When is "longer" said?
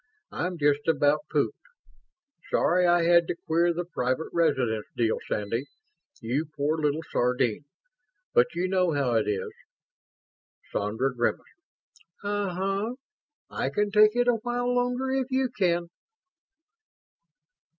14.73-15.11